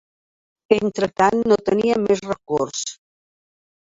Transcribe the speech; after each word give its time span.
Entretant 0.77 1.43
no 1.51 1.57
tenia 1.71 1.97
més 2.05 2.23
recurs 2.31 2.81